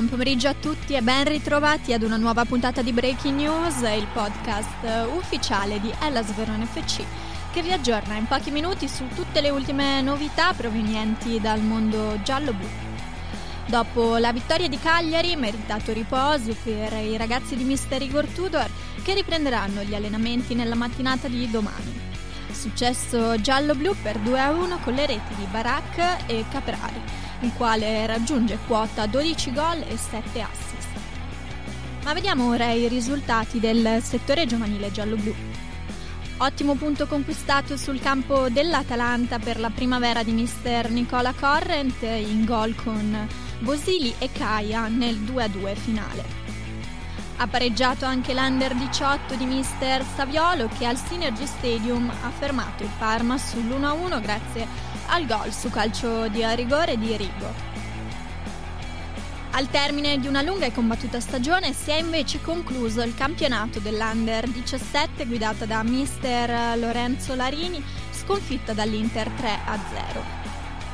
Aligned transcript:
Buon 0.00 0.12
pomeriggio 0.12 0.48
a 0.48 0.54
tutti 0.54 0.94
e 0.94 1.02
ben 1.02 1.24
ritrovati 1.24 1.92
ad 1.92 2.02
una 2.02 2.16
nuova 2.16 2.46
puntata 2.46 2.80
di 2.80 2.90
Breaking 2.90 3.38
News, 3.38 3.82
il 3.82 4.06
podcast 4.10 5.08
ufficiale 5.14 5.78
di 5.78 5.92
Hellas 6.00 6.34
Verona 6.34 6.64
FC, 6.64 7.02
che 7.52 7.60
vi 7.60 7.70
aggiorna 7.70 8.14
in 8.14 8.26
pochi 8.26 8.50
minuti 8.50 8.88
su 8.88 9.06
tutte 9.14 9.42
le 9.42 9.50
ultime 9.50 10.00
novità 10.00 10.54
provenienti 10.54 11.38
dal 11.38 11.60
mondo 11.60 12.18
giallo-blu. 12.22 12.66
Dopo 13.66 14.16
la 14.16 14.32
vittoria 14.32 14.68
di 14.68 14.78
Cagliari, 14.78 15.36
meritato 15.36 15.92
riposo 15.92 16.56
per 16.64 16.94
i 16.94 17.18
ragazzi 17.18 17.54
di 17.54 17.64
Mister 17.64 18.00
Igor 18.00 18.24
Tudor, 18.24 18.70
che 19.02 19.12
riprenderanno 19.12 19.82
gli 19.82 19.94
allenamenti 19.94 20.54
nella 20.54 20.76
mattinata 20.76 21.28
di 21.28 21.50
domani. 21.50 22.08
Successo 22.50 23.38
giallo-blu 23.38 23.94
per 24.02 24.18
2-1 24.18 24.82
con 24.82 24.94
le 24.94 25.04
reti 25.04 25.34
di 25.34 25.44
Barak 25.50 26.24
e 26.24 26.46
Caprari, 26.50 27.02
il 27.40 27.52
quale 27.56 28.06
raggiunge 28.06 28.58
quota 28.66 29.06
12 29.06 29.52
gol 29.52 29.84
e 29.86 29.96
7 29.96 30.40
assist. 30.42 30.88
Ma 32.04 32.12
vediamo 32.12 32.48
ora 32.48 32.70
i 32.70 32.88
risultati 32.88 33.60
del 33.60 34.00
settore 34.02 34.46
giovanile 34.46 34.90
giallo-blu. 34.90 35.34
Ottimo 36.38 36.74
punto 36.74 37.06
conquistato 37.06 37.76
sul 37.76 38.00
campo 38.00 38.48
dell'Atalanta 38.48 39.38
per 39.38 39.60
la 39.60 39.70
primavera 39.70 40.22
di 40.22 40.32
mister 40.32 40.90
Nicola 40.90 41.34
Corrent 41.34 42.02
in 42.02 42.44
gol 42.46 42.74
con 42.74 43.28
Bosili 43.58 44.14
e 44.18 44.30
Caia 44.32 44.88
nel 44.88 45.16
2-2 45.20 45.76
finale. 45.76 46.39
Ha 47.40 47.46
pareggiato 47.46 48.04
anche 48.04 48.34
l'Under 48.34 48.74
18 48.74 49.34
di 49.34 49.46
mister 49.46 50.04
Saviolo 50.14 50.68
che 50.76 50.84
al 50.84 50.98
Synergy 50.98 51.46
Stadium 51.46 52.10
ha 52.10 52.28
fermato 52.28 52.82
il 52.82 52.90
Parma 52.98 53.36
sull'1-1 53.36 54.20
grazie 54.20 54.66
al 55.06 55.24
gol 55.24 55.50
su 55.50 55.70
calcio 55.70 56.28
di 56.28 56.44
rigore 56.54 56.98
di 56.98 57.16
Rigo. 57.16 57.50
Al 59.52 59.70
termine 59.70 60.18
di 60.18 60.26
una 60.26 60.42
lunga 60.42 60.66
e 60.66 60.72
combattuta 60.72 61.18
stagione 61.18 61.72
si 61.72 61.88
è 61.88 61.98
invece 61.98 62.42
concluso 62.42 63.00
il 63.00 63.14
campionato 63.14 63.78
dell'Under 63.80 64.46
17 64.46 65.24
guidata 65.24 65.64
da 65.64 65.82
mister 65.82 66.76
Lorenzo 66.78 67.34
Larini 67.34 67.82
sconfitta 68.10 68.74
dall'Inter 68.74 69.28
3-0. 69.28 70.39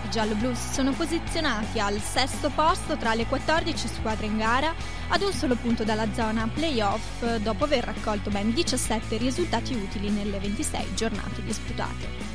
Gialloblu 0.08 0.54
si 0.54 0.72
sono 0.72 0.92
posizionati 0.92 1.80
al 1.80 2.00
sesto 2.00 2.50
posto 2.50 2.96
tra 2.96 3.14
le 3.14 3.26
14 3.26 3.88
squadre 3.88 4.26
in 4.26 4.38
gara, 4.38 4.74
ad 5.08 5.22
un 5.22 5.32
solo 5.32 5.54
punto 5.56 5.84
dalla 5.84 6.06
zona 6.14 6.48
playoff, 6.52 7.24
dopo 7.36 7.64
aver 7.64 7.84
raccolto 7.84 8.30
ben 8.30 8.52
17 8.52 9.16
risultati 9.16 9.74
utili 9.74 10.10
nelle 10.10 10.38
26 10.38 10.94
giornate 10.94 11.42
disputate. 11.42 12.34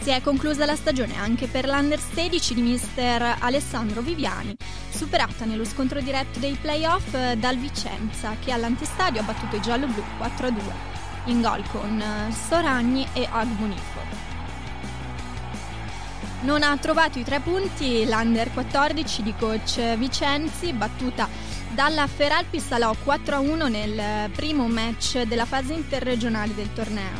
Si 0.00 0.10
è 0.10 0.20
conclusa 0.22 0.66
la 0.66 0.76
stagione 0.76 1.16
anche 1.18 1.48
per 1.48 1.66
l'Under 1.66 1.98
16 1.98 2.54
di 2.54 2.62
mister 2.62 3.38
Alessandro 3.40 4.02
Viviani, 4.02 4.54
superata 4.88 5.44
nello 5.44 5.64
scontro 5.64 6.00
diretto 6.00 6.38
dei 6.38 6.56
playoff 6.60 7.10
dal 7.34 7.56
Vicenza, 7.56 8.36
che 8.38 8.52
all'antistadio 8.52 9.20
ha 9.20 9.24
battuto 9.24 9.56
i 9.56 9.60
gialloblu 9.60 10.02
4-2, 10.20 10.54
in 11.24 11.42
gol 11.42 11.64
con 11.70 12.00
Soragni 12.30 13.04
e 13.12 13.26
Agbonifo. 13.28 14.15
Non 16.42 16.62
ha 16.62 16.76
trovato 16.76 17.18
i 17.18 17.24
tre 17.24 17.40
punti 17.40 18.04
l'Under 18.06 18.52
14 18.52 19.22
di 19.22 19.34
coach 19.38 19.96
Vicenzi, 19.96 20.72
battuta 20.72 21.28
dalla 21.72 22.06
Feralpi 22.06 22.60
salò 22.60 22.94
4-1 23.04 23.70
nel 23.70 24.30
primo 24.30 24.66
match 24.68 25.22
della 25.22 25.44
fase 25.44 25.72
interregionale 25.72 26.54
del 26.54 26.72
torneo. 26.72 27.18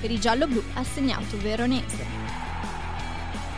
Per 0.00 0.10
i 0.10 0.20
giallo-blu 0.20 0.62
ha 0.74 0.84
segnato 0.84 1.38
Veronese. 1.38 2.04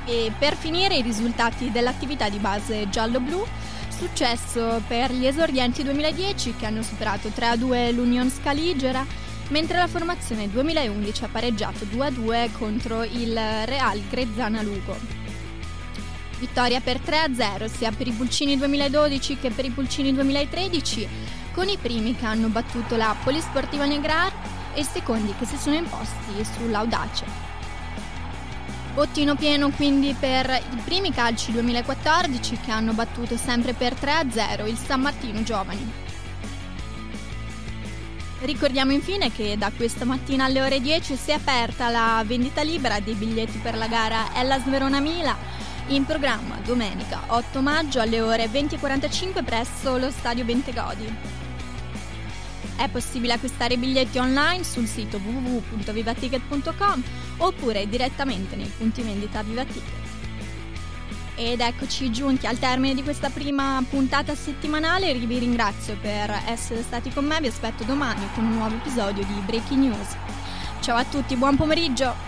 E 0.06 0.32
per 0.38 0.56
finire 0.56 0.96
i 0.96 1.02
risultati 1.02 1.70
dell'attività 1.70 2.28
di 2.28 2.38
base 2.38 2.88
giallo-blu, 2.88 3.44
successo 3.88 4.80
per 4.86 5.12
gli 5.12 5.26
esordienti 5.26 5.82
2010 5.82 6.54
che 6.56 6.66
hanno 6.66 6.82
superato 6.82 7.28
3-2 7.28 7.94
l'Union 7.94 8.30
Scaligera, 8.30 9.04
mentre 9.48 9.78
la 9.78 9.86
formazione 9.86 10.50
2011 10.50 11.24
ha 11.24 11.28
pareggiato 11.28 11.84
2-2 11.84 12.50
contro 12.52 13.02
il 13.02 13.32
Real 13.32 14.00
Grezzana 14.08 14.62
Lugo. 14.62 14.96
Vittoria 16.38 16.80
per 16.80 17.00
3-0 17.00 17.66
sia 17.66 17.90
per 17.90 18.06
i 18.06 18.12
Pulcini 18.12 18.56
2012 18.56 19.38
che 19.38 19.50
per 19.50 19.64
i 19.64 19.70
Pulcini 19.70 20.14
2013, 20.14 21.08
con 21.52 21.68
i 21.68 21.76
primi 21.76 22.14
che 22.14 22.26
hanno 22.26 22.48
battuto 22.48 22.96
la 22.96 23.16
Polisportiva 23.22 23.86
Negrar 23.86 24.32
e 24.74 24.80
i 24.80 24.84
secondi 24.84 25.34
che 25.36 25.46
si 25.46 25.56
sono 25.56 25.76
imposti 25.76 26.44
sull'Audace. 26.56 27.24
Bottino 28.94 29.34
pieno 29.36 29.70
quindi 29.70 30.14
per 30.18 30.48
i 30.48 30.80
primi 30.84 31.12
calci 31.12 31.52
2014 31.52 32.58
che 32.64 32.70
hanno 32.70 32.92
battuto 32.92 33.36
sempre 33.36 33.72
per 33.72 33.94
3-0 33.94 34.66
il 34.66 34.76
San 34.76 35.00
Martino 35.00 35.42
Giovani. 35.42 36.07
Ricordiamo 38.40 38.92
infine 38.92 39.32
che 39.32 39.56
da 39.58 39.72
questa 39.76 40.04
mattina 40.04 40.44
alle 40.44 40.62
ore 40.62 40.80
10 40.80 41.16
si 41.16 41.30
è 41.30 41.34
aperta 41.34 41.88
la 41.88 42.22
vendita 42.24 42.62
libera 42.62 43.00
dei 43.00 43.14
biglietti 43.14 43.58
per 43.58 43.76
la 43.76 43.88
gara 43.88 44.32
Hellas 44.32 44.64
Verona 44.70 45.00
Mila 45.00 45.36
in 45.88 46.04
programma 46.04 46.56
domenica 46.64 47.22
8 47.26 47.60
maggio 47.60 48.00
alle 48.00 48.20
ore 48.20 48.46
20.45 48.46 49.44
presso 49.44 49.96
lo 49.96 50.10
stadio 50.10 50.44
Bentegodi. 50.44 51.12
È 52.76 52.88
possibile 52.88 53.32
acquistare 53.32 53.74
i 53.74 53.78
biglietti 53.78 54.18
online 54.18 54.62
sul 54.62 54.86
sito 54.86 55.18
www.vivaticket.com 55.18 57.02
oppure 57.38 57.88
direttamente 57.88 58.54
nei 58.54 58.70
punti 58.76 59.02
vendita 59.02 59.42
Vivaticket. 59.42 60.07
Ed 61.40 61.60
eccoci 61.60 62.10
giunti 62.10 62.48
al 62.48 62.58
termine 62.58 62.94
di 62.94 63.04
questa 63.04 63.30
prima 63.30 63.80
puntata 63.88 64.34
settimanale. 64.34 65.14
Vi 65.14 65.38
ringrazio 65.38 65.96
per 66.00 66.36
essere 66.48 66.82
stati 66.82 67.12
con 67.12 67.26
me. 67.26 67.40
Vi 67.40 67.46
aspetto 67.46 67.84
domani 67.84 68.26
con 68.34 68.44
un 68.44 68.56
nuovo 68.56 68.74
episodio 68.74 69.24
di 69.24 69.34
Breaking 69.46 69.84
News. 69.84 70.16
Ciao 70.80 70.96
a 70.96 71.04
tutti, 71.04 71.36
buon 71.36 71.54
pomeriggio! 71.54 72.27